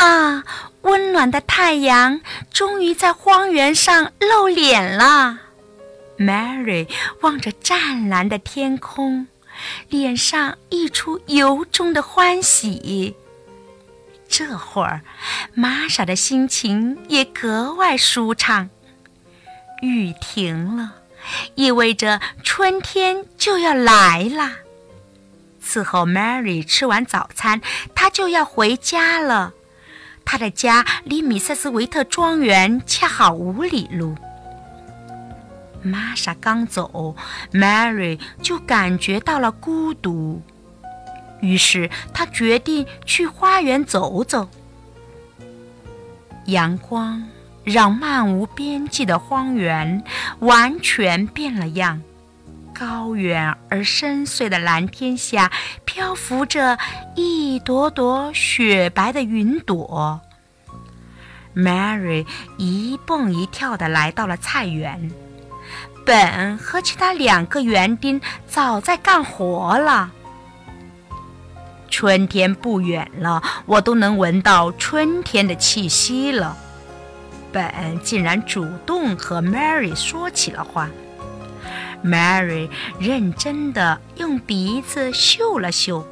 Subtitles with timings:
[0.00, 0.42] 啊，
[0.80, 5.38] 温暖的太阳终于在荒原上露脸了。
[6.16, 6.88] Mary
[7.20, 9.26] 望着湛蓝的天空，
[9.90, 13.14] 脸上溢出由衷的欢喜。
[14.26, 15.02] 这会儿，
[15.52, 18.70] 玛莎的心情也格外舒畅。
[19.82, 20.94] 雨停了，
[21.56, 24.52] 意味着春天就要来了。
[25.62, 27.60] 伺候 Mary 吃完早餐，
[27.94, 29.52] 她就要回家了。
[30.24, 34.14] 他的家离米塞斯维特庄园恰好五里路。
[35.82, 37.16] 玛莎刚走
[37.52, 40.42] ，Mary 就感觉到了孤独。
[41.40, 44.48] 于是她决定去花园走走。
[46.46, 47.22] 阳光
[47.64, 50.02] 让漫无边际的荒原
[50.40, 52.02] 完全变了样。
[52.80, 55.52] 高远而深邃的蓝天下，
[55.84, 56.78] 漂浮着
[57.14, 60.18] 一朵朵雪白的云朵。
[61.54, 65.10] Mary 一蹦一跳地来到了菜园，
[66.06, 70.10] 本和其他两个园丁早在干活了。
[71.90, 76.56] 春天不远了，我都能闻到春天的气息了。
[77.52, 80.88] 本竟然主动和 Mary 说起了话。
[82.04, 86.06] Mary 认真地用鼻子嗅了嗅，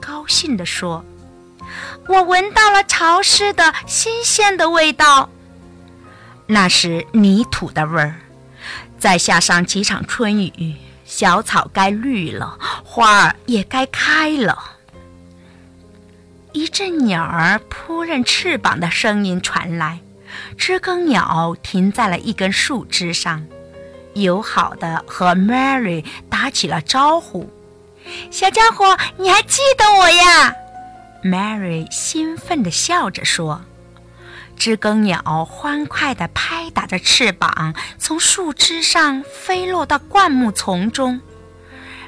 [0.00, 1.04] 高兴地说
[2.08, 5.28] ：“我闻到了潮湿的新鲜的味道，
[6.46, 8.14] 那是泥土的味儿。
[8.98, 14.72] 再下上几场春雨，小草该绿了，花儿也该开了。”
[16.52, 19.98] 一阵鸟儿扑棱翅膀的声音传来，
[20.56, 23.44] 知更鸟停在了一根树枝上，
[24.14, 27.50] 友好的和 Mary 打起了招呼
[28.30, 30.54] ：“小家伙，你还记得我呀
[31.24, 33.62] ？”Mary 兴奋地笑着说。
[34.56, 41.20] 知更鸟欢快地拍打着翅膀，从树枝上飞落到灌木丛中。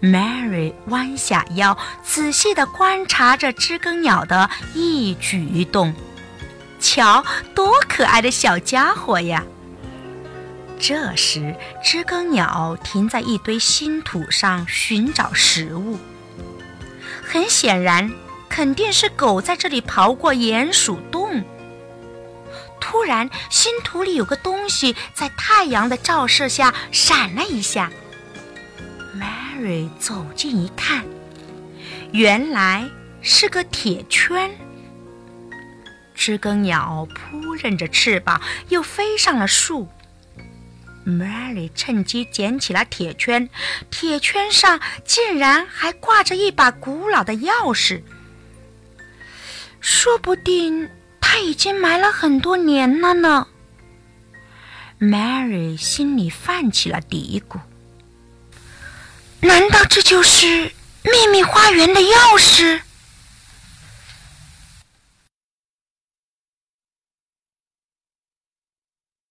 [0.00, 5.92] Mary 弯下腰，仔细地观察着知更鸟的一举一动。
[6.78, 7.24] 瞧，
[7.56, 9.42] 多可爱的小家伙呀！
[10.78, 15.98] 这时，知更鸟停在一堆新土上寻找食物。
[17.22, 18.10] 很显然，
[18.48, 21.44] 肯定是狗在这里刨过鼹鼠洞。
[22.80, 27.90] 突然，新土里有个东西在太阳的照射下闪了一下。
[29.14, 31.04] Mary 走近一看，
[32.12, 32.88] 原来
[33.20, 34.50] 是个铁圈。
[36.14, 39.88] 知更鸟扑棱着翅膀，又飞上了树。
[41.08, 43.48] Mary 趁机捡起了铁圈，
[43.90, 48.02] 铁圈上竟然还挂着一把古老的钥匙。
[49.80, 53.46] 说不定它已经埋了很多年了呢。
[55.00, 57.58] Mary 心里泛起了嘀咕。
[59.40, 62.80] 难道这就是秘密花园的钥匙？